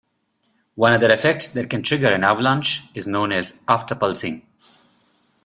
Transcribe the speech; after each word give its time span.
One 0.73 0.93
other 0.93 1.11
effect 1.11 1.53
that 1.53 1.69
can 1.69 1.83
trigger 1.83 2.11
an 2.11 2.23
avalanche 2.23 2.81
is 2.95 3.05
known 3.05 3.31
as 3.31 3.59
afterpulsing. 3.67 4.41